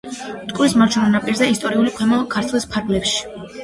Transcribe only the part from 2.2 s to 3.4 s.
ქართლის ფარგლებში.